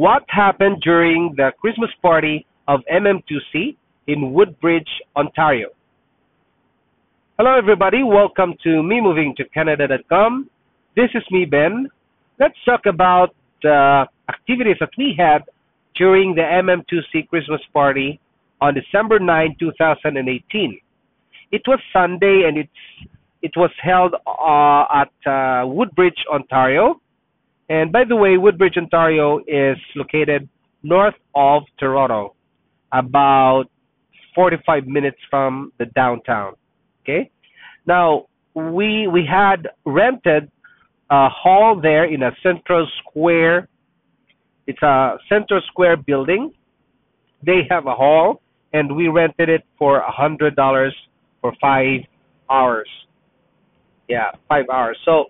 [0.00, 3.76] what happened during the Christmas party of MM2C
[4.06, 5.68] in Woodbridge, Ontario.
[7.36, 10.48] Hello everybody, welcome to me moving to Canada.com.
[10.96, 11.86] This is me Ben.
[12.38, 15.42] Let's talk about the activities that we had
[15.96, 18.18] during the MM2C Christmas party
[18.62, 20.80] on December 9, 2018.
[21.52, 23.10] It was Sunday and it's
[23.42, 27.02] it was held uh, at uh, Woodbridge, Ontario.
[27.70, 30.48] And by the way, Woodbridge, Ontario is located
[30.82, 32.34] north of Toronto,
[32.92, 33.66] about
[34.34, 36.54] 45 minutes from the downtown.
[37.02, 37.30] Okay.
[37.86, 40.50] Now we we had rented
[41.10, 43.68] a hall there in a Central Square.
[44.66, 46.52] It's a Central Square building.
[47.46, 48.42] They have a hall,
[48.72, 50.94] and we rented it for a hundred dollars
[51.40, 52.00] for five
[52.50, 52.88] hours.
[54.08, 54.98] Yeah, five hours.
[55.04, 55.26] So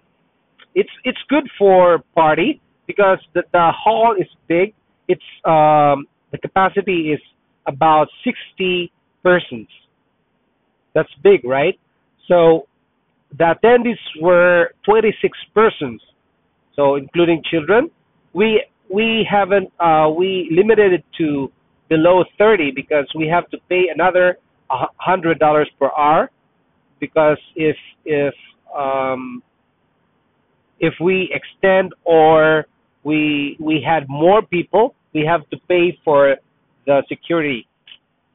[0.75, 4.75] it's it's good for party because the, the hall is big.
[5.09, 7.21] It's um the capacity is
[7.67, 9.69] about 60 persons.
[10.95, 11.79] That's big, right?
[12.29, 12.67] So
[13.37, 16.01] the attendees were 26 persons,
[16.75, 17.91] so including children.
[18.33, 21.51] We we haven't uh, we limited it to
[21.89, 26.31] below 30 because we have to pay another hundred dollars per hour
[27.01, 28.35] because if if
[28.77, 29.43] um,
[30.81, 32.67] if we extend or
[33.05, 36.37] we we had more people, we have to pay for
[36.87, 37.69] the security.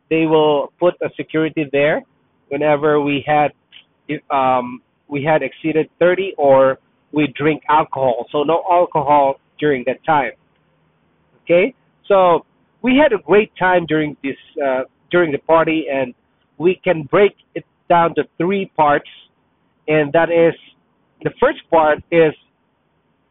[0.09, 2.03] They will put a security there
[2.49, 3.51] whenever we had
[4.29, 6.77] um, we had exceeded 30 or
[7.11, 8.27] we drink alcohol.
[8.31, 10.31] So no alcohol during that time.
[11.43, 11.73] Okay,
[12.07, 12.45] so
[12.81, 16.13] we had a great time during this uh, during the party, and
[16.57, 19.09] we can break it down to three parts,
[19.87, 20.55] and that is
[21.23, 22.33] the first part is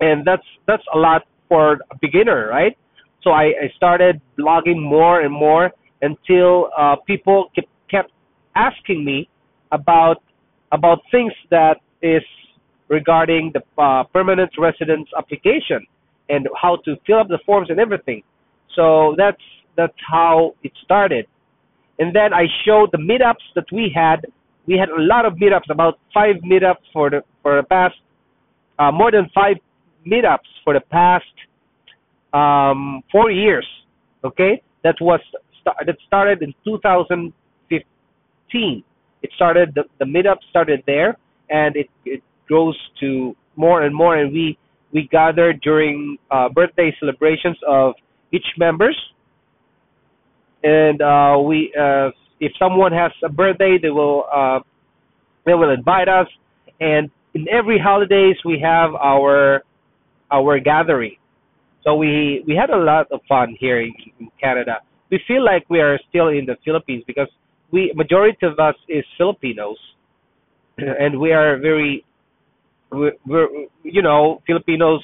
[0.00, 2.76] and that's that's a lot for a beginner, right?
[3.22, 5.70] So I, I started blogging more and more
[6.02, 8.12] until uh, people kept, kept
[8.54, 9.28] asking me
[9.72, 10.22] about
[10.72, 12.22] about things that is
[12.88, 15.86] regarding the uh, permanent residence application
[16.28, 18.22] and how to fill up the forms and everything.
[18.74, 19.40] So that's
[19.76, 21.26] that's how it started.
[21.98, 24.26] And then I showed the meetups that we had.
[24.66, 27.94] We had a lot of meetups, about five meetups for the for the past,
[28.78, 29.56] uh, more than five
[30.06, 31.24] meetups for the past
[32.32, 33.66] um, four years.
[34.24, 35.20] Okay, that was
[35.64, 38.84] that started in 2015.
[39.22, 41.16] It started the the meetup started there,
[41.50, 44.58] and it it grows to more and more, and we
[44.92, 47.94] we gather during uh, birthday celebrations of
[48.32, 48.96] each members,
[50.62, 52.10] and uh, we uh,
[52.40, 54.60] if someone has a birthday, they will uh,
[55.44, 56.26] they will invite us,
[56.80, 59.62] and in every holidays we have our
[60.30, 61.16] our gathering.
[61.84, 64.78] So we we had a lot of fun here in, in Canada.
[65.10, 67.28] We feel like we are still in the Philippines because
[67.70, 69.78] we majority of us is Filipinos,
[70.78, 72.04] and we are very
[72.90, 73.48] we're, we're
[73.82, 75.02] you know Filipinos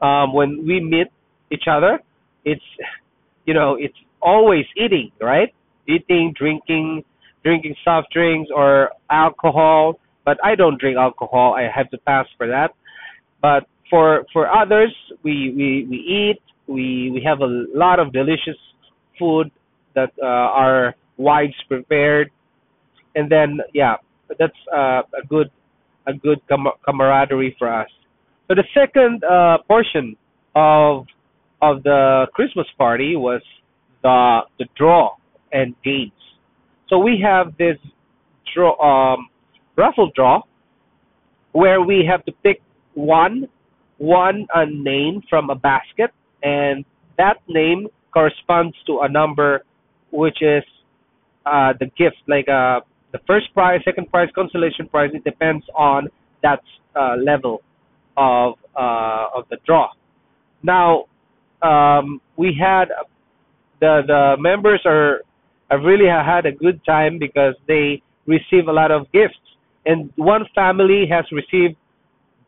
[0.00, 1.08] um, when we meet
[1.50, 2.00] each other,
[2.44, 2.64] it's
[3.44, 5.52] you know it's always eating, right?
[5.88, 7.04] Eating, drinking,
[7.44, 9.98] drinking soft drinks or alcohol.
[10.24, 11.54] But I don't drink alcohol.
[11.54, 12.72] I have to pass for that.
[13.40, 16.42] But for for others, we we we eat.
[16.66, 18.58] We we have a lot of delicious
[19.18, 19.50] food
[19.94, 22.30] that uh, our wives prepared,
[23.14, 23.96] and then yeah,
[24.38, 25.50] that's uh, a good
[26.06, 26.40] a good
[26.84, 27.88] camaraderie for us.
[28.48, 30.16] So the second uh, portion
[30.54, 31.06] of
[31.62, 33.42] of the Christmas party was
[34.02, 35.16] the the draw
[35.52, 36.12] and games.
[36.88, 37.78] So we have this
[38.54, 39.28] draw, um,
[39.76, 40.42] raffle draw
[41.52, 42.60] where we have to pick
[42.94, 43.48] one
[43.98, 46.10] one a name from a basket,
[46.42, 46.84] and
[47.16, 49.64] that name corresponds to a number,
[50.10, 50.62] which is
[51.46, 52.80] uh, the gift, like uh,
[53.16, 55.10] the first prize, second prize, consolation prize.
[55.14, 56.08] It depends on
[56.42, 56.60] that
[56.94, 57.62] uh, level
[58.16, 59.88] of uh, of the draw.
[60.62, 61.06] Now,
[61.62, 62.86] um, we had
[63.80, 65.22] the the members are
[65.70, 69.38] have really had a good time because they receive a lot of gifts,
[69.86, 71.76] and one family has received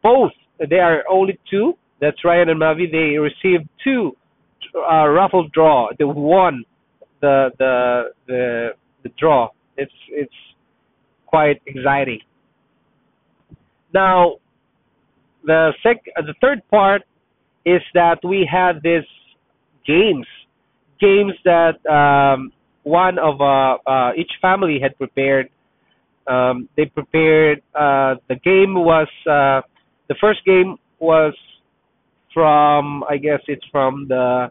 [0.03, 0.33] both.
[0.59, 1.75] They are only two.
[2.01, 2.91] That's Ryan and Mavi.
[2.91, 4.17] They received two
[4.75, 5.89] uh, raffle draw.
[5.99, 6.65] They won
[7.21, 8.69] the the the
[9.03, 9.49] the draw.
[9.77, 10.35] It's it's
[11.29, 12.21] quite exciting.
[13.93, 14.37] Now,
[15.45, 17.03] the sec the third part
[17.65, 19.09] is that we had these
[19.87, 20.27] games,
[21.01, 22.53] games that um,
[22.83, 25.49] one of uh, uh, each family had prepared.
[26.27, 29.63] Um, they prepared uh, the game was uh,
[30.09, 31.35] the first game was
[32.35, 34.51] from I guess it's from the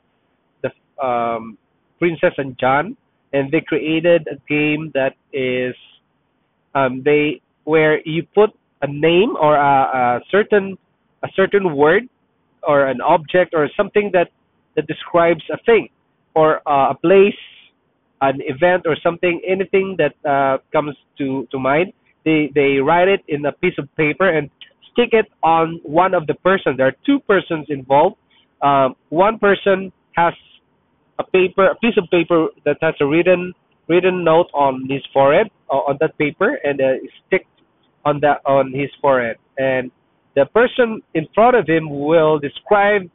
[0.63, 0.71] the
[1.05, 1.57] um,
[1.99, 2.97] Princess and John,
[3.33, 5.75] and they created a game that is
[6.77, 8.51] um, they where you put
[8.81, 10.77] a name or a, a certain
[11.23, 12.03] a certain word
[12.63, 14.29] or an object or something that
[14.75, 15.89] that describes a thing
[16.35, 17.41] or uh, a place,
[18.21, 21.93] an event or something, anything that uh, comes to to mind.
[22.25, 24.49] They they write it in a piece of paper and
[24.91, 26.77] stick it on one of the persons.
[26.77, 28.17] There are two persons involved.
[28.61, 30.33] Um, one person has
[31.19, 33.53] a paper, a piece of paper that has a written
[33.87, 36.93] written note on his forehead on that paper and uh,
[37.25, 37.45] stick
[38.05, 39.91] on that on his forehead and
[40.37, 43.09] the person in front of him will describe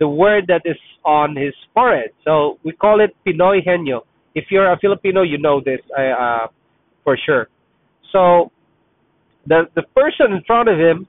[0.00, 2.10] the word that is on his forehead.
[2.24, 4.00] So we call it Pinoy Henyo.
[4.34, 6.48] If you're a Filipino, you know this uh,
[7.04, 7.48] for sure.
[8.12, 8.50] So
[9.46, 11.06] the the person in front of him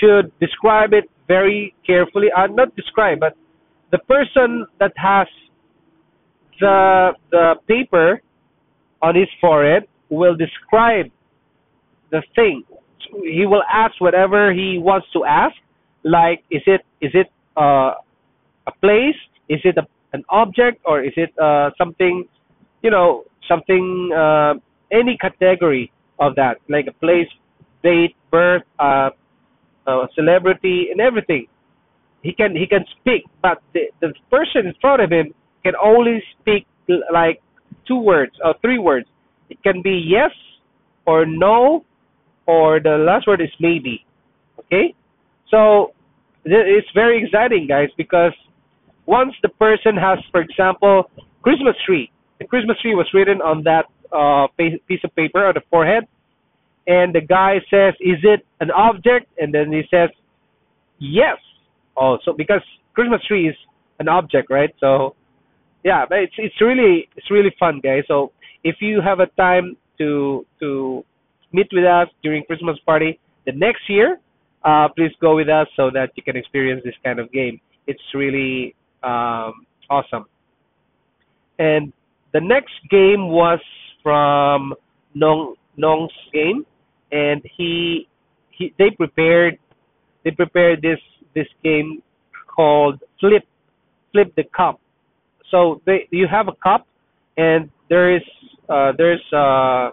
[0.00, 2.28] should describe it very carefully.
[2.36, 3.34] Uh, not describe, but
[3.90, 5.26] the person that has
[6.60, 8.22] the the paper
[9.02, 11.10] on his forehead will describe
[12.10, 12.64] the thing
[13.22, 15.54] he will ask whatever he wants to ask.
[16.04, 17.94] Like, is it is it uh,
[18.66, 19.16] a place?
[19.48, 22.24] Is it a, an object, or is it uh, something?
[22.82, 24.54] You know, something uh,
[24.92, 27.28] any category of that, like a place,
[27.82, 29.10] date, birth, uh,
[29.86, 31.46] uh, celebrity, and everything.
[32.22, 35.32] He can he can speak, but the the person in front of him
[35.62, 36.66] can only speak
[37.12, 37.40] like
[37.88, 39.06] two words or three words.
[39.54, 40.30] It can be yes
[41.06, 41.84] or no
[42.46, 44.04] or the last word is maybe.
[44.58, 44.94] Okay?
[45.50, 45.92] So
[46.44, 48.32] it's very exciting, guys, because
[49.06, 51.10] once the person has, for example,
[51.42, 52.10] Christmas tree,
[52.40, 56.04] the Christmas tree was written on that uh, piece of paper on the forehead,
[56.86, 60.10] and the guy says, "Is it an object?" And then he says,
[60.98, 61.38] "Yes."
[61.96, 62.62] Oh, so because
[62.94, 63.56] Christmas tree is
[64.00, 64.74] an object, right?
[64.80, 65.14] So
[65.84, 68.02] yeah, but it's it's really it's really fun, guys.
[68.08, 68.32] So
[68.64, 71.04] if you have a time to to
[71.52, 74.18] meet with us during Christmas party the next year,
[74.64, 77.60] uh, please go with us so that you can experience this kind of game.
[77.86, 80.24] It's really um, awesome.
[81.58, 81.92] And
[82.32, 83.60] the next game was
[84.02, 84.74] from
[85.14, 86.66] Nong Nong's game,
[87.12, 88.08] and he
[88.50, 89.58] he they prepared
[90.24, 90.98] they prepared this
[91.34, 92.02] this game
[92.48, 93.44] called Flip
[94.12, 94.80] Flip the Cup.
[95.50, 96.86] So they you have a cup,
[97.36, 98.22] and there is
[98.68, 99.90] uh, there's uh,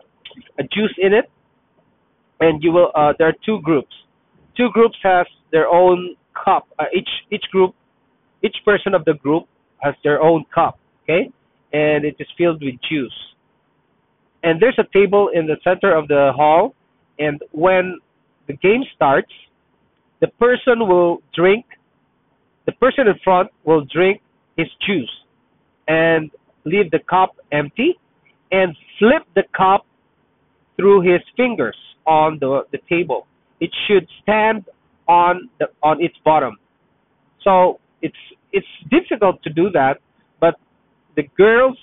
[0.59, 1.29] a juice in it,
[2.39, 3.93] and you will uh, there are two groups.
[4.55, 6.67] Two groups has their own cup.
[6.79, 7.75] Uh, each each group,
[8.43, 9.45] each person of the group
[9.81, 10.79] has their own cup.
[11.03, 11.31] Okay,
[11.73, 13.13] and it is filled with juice.
[14.43, 16.73] And there's a table in the center of the hall,
[17.19, 17.99] and when
[18.47, 19.31] the game starts,
[20.19, 21.65] the person will drink.
[22.65, 24.21] The person in front will drink
[24.55, 25.11] his juice
[25.87, 26.31] and
[26.65, 27.99] leave the cup empty,
[28.51, 29.85] and flip the cup
[30.75, 33.27] through his fingers on the, the table.
[33.59, 34.65] It should stand
[35.07, 36.57] on the on its bottom.
[37.43, 38.15] So it's
[38.51, 39.99] it's difficult to do that,
[40.39, 40.55] but
[41.15, 41.77] the girls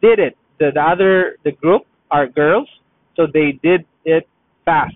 [0.00, 0.36] did it.
[0.58, 2.68] The, the other the group are girls,
[3.16, 4.28] so they did it
[4.64, 4.94] fast.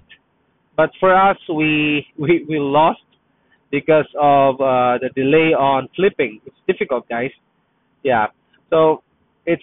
[0.76, 3.00] But for us, we we, we lost
[3.70, 6.40] because of uh, the delay on flipping.
[6.46, 7.30] It's difficult, guys.
[8.02, 8.26] Yeah.
[8.70, 9.02] So
[9.44, 9.62] it's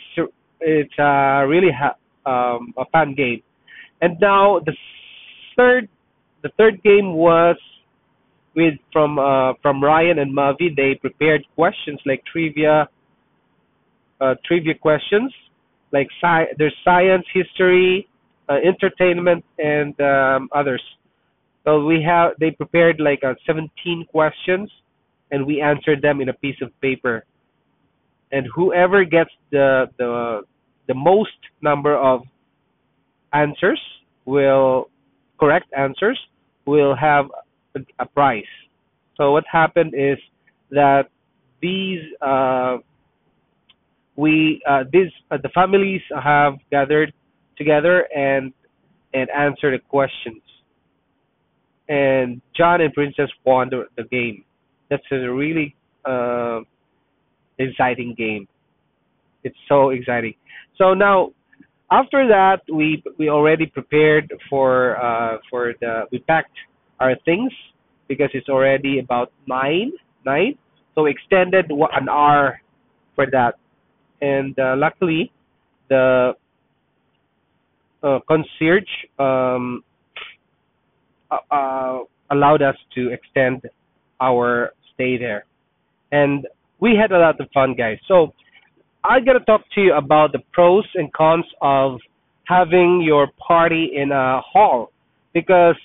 [0.63, 3.41] it's uh, really ha- um, a fun game.
[4.01, 4.73] And now the
[5.55, 5.87] third
[6.41, 7.57] the third game was
[8.55, 10.75] with from uh, from Ryan and Mavi.
[10.75, 12.89] They prepared questions like trivia
[14.19, 15.31] uh, trivia questions
[15.93, 18.09] like sci- there's science, history,
[18.49, 20.81] uh, entertainment, and um, others.
[21.63, 24.69] So we have they prepared like uh, 17 questions,
[25.31, 27.23] and we answered them in a piece of paper.
[28.31, 30.41] And whoever gets the the
[30.87, 32.21] the most number of
[33.33, 33.81] answers
[34.25, 34.89] will
[35.39, 36.19] correct answers
[36.65, 37.25] will have
[37.75, 38.43] a, a prize.
[39.17, 40.17] So what happened is
[40.71, 41.09] that
[41.61, 42.77] these uh,
[44.15, 47.13] we uh, these uh, the families have gathered
[47.57, 48.53] together and
[49.13, 50.41] and answered the questions.
[51.89, 54.45] And John and Princess won the, the game.
[54.89, 55.75] That's a really
[56.05, 56.61] uh,
[57.59, 58.47] exciting game.
[59.43, 60.35] It's so exciting.
[60.77, 61.31] So now
[61.91, 66.57] after that we we already prepared for uh for the we packed
[66.99, 67.51] our things
[68.07, 69.91] because it's already about nine
[70.25, 70.57] nine.
[70.95, 72.61] So we extended an hour
[73.15, 73.55] for that.
[74.21, 75.31] And uh, luckily
[75.89, 76.33] the
[78.03, 78.89] uh, concierge
[79.19, 79.83] um
[81.31, 81.99] uh,
[82.31, 83.61] allowed us to extend
[84.21, 85.45] our stay there.
[86.11, 86.47] And
[86.79, 87.97] we had a lot of fun guys.
[88.07, 88.33] So
[89.05, 91.99] I gotta talk to you about the pros and cons of
[92.45, 94.91] having your party in a hall
[95.33, 95.75] because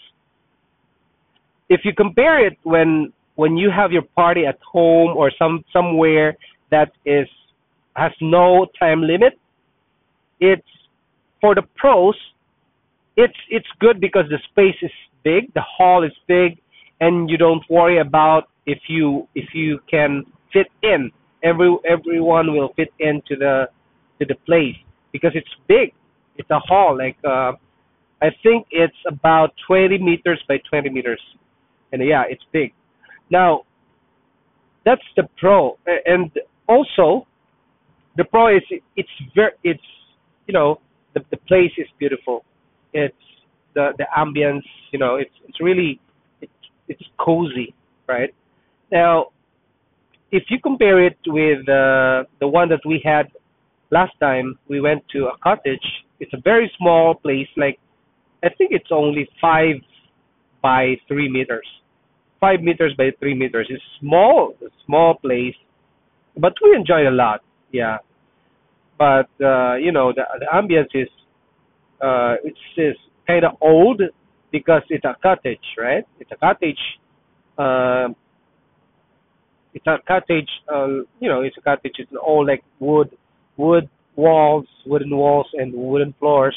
[1.68, 6.36] if you compare it when when you have your party at home or some somewhere
[6.70, 7.28] that is
[7.96, 9.38] has no time limit,
[10.38, 10.68] it's
[11.40, 12.14] for the pros.
[13.16, 14.92] It's it's good because the space is
[15.24, 16.58] big, the hall is big,
[17.00, 21.10] and you don't worry about if you if you can fit in
[21.42, 23.68] every everyone will fit into the
[24.18, 24.76] to the place
[25.12, 25.92] because it's big.
[26.36, 26.96] It's a hall.
[26.96, 27.52] Like uh,
[28.20, 31.20] I think it's about 20 meters by 20 meters,
[31.92, 32.72] and yeah, it's big.
[33.30, 33.62] Now
[34.84, 36.30] that's the pro, and
[36.68, 37.26] also
[38.16, 38.62] the pro is
[38.96, 39.80] it's very it's
[40.46, 40.80] you know
[41.14, 42.44] the the place is beautiful.
[42.92, 43.14] It's
[43.74, 44.66] the the ambience.
[44.92, 46.00] You know, it's it's really
[46.40, 46.52] it's
[46.88, 47.74] it's cozy,
[48.08, 48.34] right?
[48.90, 49.26] Now
[50.30, 53.28] if you compare it with uh, the one that we had
[53.90, 55.84] last time, we went to a cottage.
[56.20, 57.78] It's a very small place, like
[58.42, 59.76] I think it's only five
[60.62, 61.66] by three meters,
[62.40, 63.66] five meters by three meters.
[63.70, 65.54] It's small, a small place,
[66.36, 67.40] but we enjoyed a lot.
[67.72, 67.98] Yeah,
[68.98, 71.08] but uh, you know the the ambience is
[72.00, 74.02] uh, it's, it's kind of old
[74.50, 76.04] because it's a cottage, right?
[76.20, 76.78] It's a cottage.
[77.56, 78.08] Uh,
[79.74, 80.48] it's a cottage.
[80.72, 81.94] Uh, you know, it's a cottage.
[81.98, 83.16] It's all like wood,
[83.56, 86.56] wood walls, wooden walls, and wooden floors,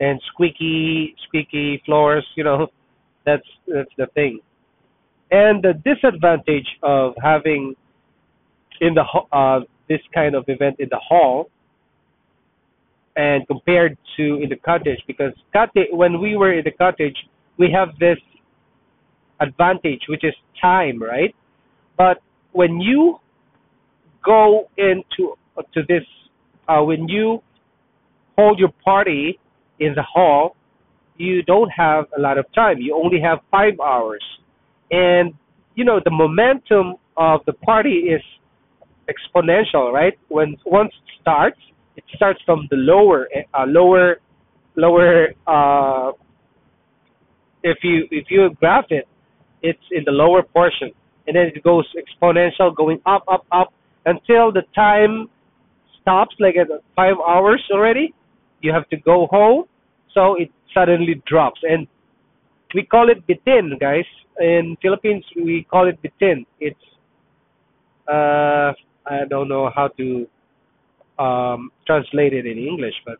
[0.00, 2.26] and squeaky, squeaky floors.
[2.36, 2.68] You know,
[3.26, 4.40] that's that's the thing.
[5.30, 7.74] And the disadvantage of having
[8.80, 11.50] in the uh, this kind of event in the hall
[13.16, 17.16] and compared to in the cottage because cottage when we were in the cottage
[17.56, 18.18] we have this
[19.40, 21.34] advantage which is time right
[21.96, 22.18] but
[22.56, 23.18] when you
[24.24, 25.36] go into
[25.74, 26.04] to this
[26.68, 27.42] uh, when you
[28.36, 29.38] hold your party
[29.78, 30.56] in the hall
[31.18, 32.78] you don't have a lot of time.
[32.78, 34.24] You only have five hours.
[34.90, 35.34] And
[35.74, 38.22] you know the momentum of the party is
[39.08, 40.14] exponential right?
[40.28, 41.60] When once it starts
[41.96, 44.16] it starts from the lower uh, lower
[44.76, 46.12] lower uh,
[47.62, 49.06] if you if you graph it
[49.62, 50.90] it's in the lower portion
[51.26, 53.72] and then it goes exponential, going up, up, up
[54.04, 55.28] until the time
[56.00, 58.14] stops, like at five hours already.
[58.62, 59.64] You have to go home,
[60.14, 61.86] so it suddenly drops, and
[62.74, 64.04] we call it bitin, guys.
[64.40, 66.44] In Philippines, we call it bitin.
[66.60, 66.78] It's
[68.08, 68.72] uh,
[69.06, 70.26] I don't know how to
[71.18, 73.16] um, translate it in English, but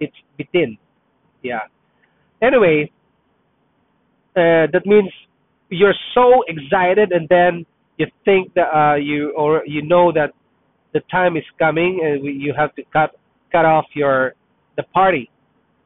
[0.00, 0.78] it's bitin.
[1.42, 1.60] Yeah.
[2.42, 2.90] Anyway,
[4.36, 5.10] uh, that means
[5.70, 7.66] you're so excited and then
[7.98, 10.32] you think that uh, you or you know that
[10.92, 13.16] the time is coming and you have to cut
[13.52, 14.34] cut off your
[14.76, 15.30] the party.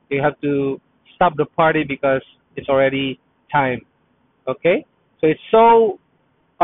[0.08, 0.80] You have to
[1.14, 2.22] stop the party because
[2.56, 3.20] it's already
[3.52, 3.80] time.
[4.48, 4.84] Okay?
[5.20, 5.98] So it's so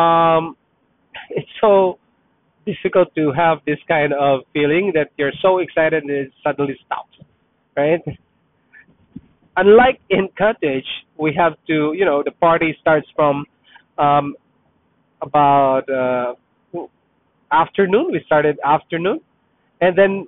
[0.01, 0.57] um
[1.31, 1.99] it's so
[2.67, 7.17] difficult to have this kind of feeling that you're so excited and it suddenly stops
[7.77, 8.01] right
[9.57, 10.87] unlike in cottage,
[11.19, 13.45] we have to, you know, the party starts from
[13.99, 14.35] um,
[15.23, 16.35] about uh,
[17.51, 18.09] afternoon.
[18.13, 19.21] We started afternoon,
[19.81, 20.27] and then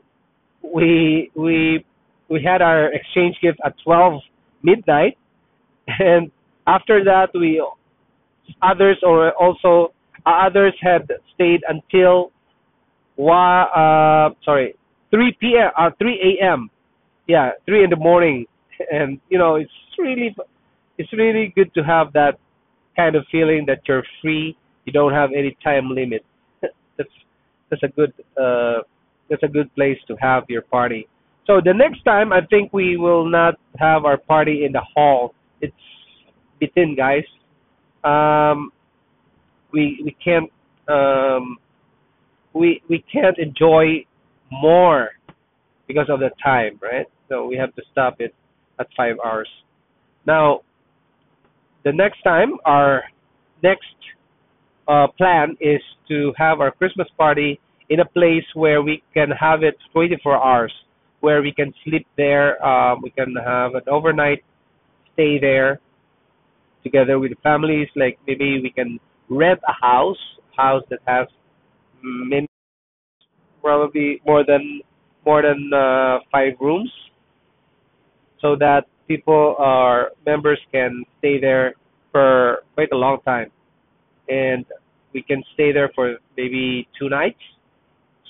[0.62, 1.84] we we
[2.28, 4.20] we had our exchange gift at twelve
[4.62, 5.16] midnight,
[5.86, 6.30] and
[6.66, 7.64] after that we
[8.62, 9.92] others or also
[10.26, 12.32] others had stayed until
[13.16, 14.74] wa uh sorry
[15.10, 15.70] 3 p.m.
[15.76, 16.70] Uh, 3 a.m.
[17.26, 18.46] Yeah, 3 in the morning,
[18.90, 20.34] and you know it's really
[20.98, 22.38] it's really good to have that
[22.96, 24.56] kind of feeling that you're free.
[24.84, 26.24] You don't have any time limit.
[26.62, 27.08] that's
[27.70, 28.82] that's a good uh,
[29.30, 31.08] that's a good place to have your party.
[31.46, 35.34] So the next time, I think we will not have our party in the hall.
[35.60, 35.72] It's
[36.60, 37.24] bitin, guys.
[38.04, 38.70] Um,
[39.72, 40.50] we we can't
[40.88, 41.56] um,
[42.54, 44.04] we we can't enjoy
[44.50, 45.10] more
[45.86, 47.06] because of the time, right?
[47.28, 48.34] So we have to stop it
[48.78, 49.48] at five hours.
[50.26, 50.60] Now,
[51.84, 53.04] the next time, our
[53.62, 53.96] next
[54.88, 59.62] uh, plan is to have our Christmas party in a place where we can have
[59.62, 60.72] it 24 hours,
[61.20, 64.42] where we can sleep there, um, we can have an overnight
[65.14, 65.80] stay there
[66.82, 67.88] together with the families.
[67.96, 70.18] Like maybe we can rent a house,
[70.56, 71.26] house that has
[72.02, 72.46] many,
[73.62, 74.80] probably more than
[75.26, 76.90] more than uh, five rooms,
[78.40, 81.74] so that people or members can stay there
[82.12, 83.50] for quite a long time,
[84.28, 84.64] and
[85.12, 87.40] we can stay there for maybe two nights,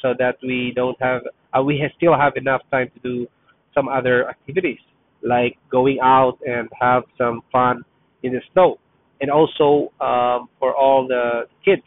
[0.01, 1.23] so that we don't have
[1.57, 3.27] uh, we still have enough time to do
[3.75, 4.79] some other activities
[5.23, 7.83] like going out and have some fun
[8.23, 8.79] in the snow,
[9.21, 11.83] and also um, for all the kids,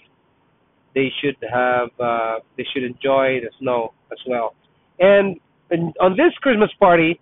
[0.93, 4.53] they should have uh, they should enjoy the snow as well.
[4.99, 7.19] And, and on this Christmas party,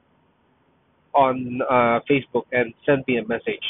[1.14, 3.64] on uh, Facebook and send me a message.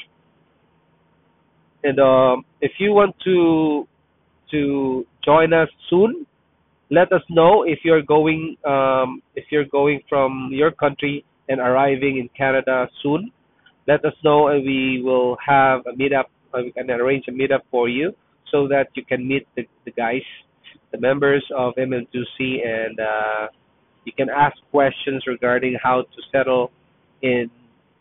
[1.83, 3.87] And um, if you want to
[4.51, 6.27] to join us soon,
[6.91, 12.19] let us know if you're going um, if you're going from your country and arriving
[12.19, 13.33] in Canada soon.
[13.89, 17.63] Let us know and we will have a meetup uh, we can arrange a meetup
[17.71, 18.13] for you
[18.51, 20.23] so that you can meet the, the guys,
[20.93, 23.47] the members of MM2C, and uh,
[24.05, 26.73] you can ask questions regarding how to settle
[27.23, 27.51] in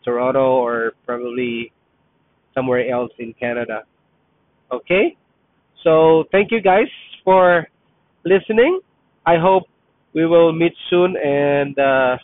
[0.04, 1.72] Toronto or probably
[2.54, 3.82] somewhere else in Canada.
[4.72, 5.16] Okay?
[5.82, 6.88] So thank you guys
[7.24, 7.66] for
[8.24, 8.80] listening.
[9.26, 9.64] I hope
[10.14, 12.16] we will meet soon and uh,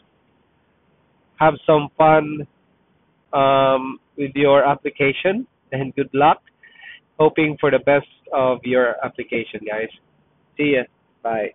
[1.37, 2.47] have some fun
[3.33, 6.43] um, with your application and good luck.
[7.19, 9.89] Hoping for the best of your application, guys.
[10.57, 10.83] See ya.
[11.23, 11.55] Bye.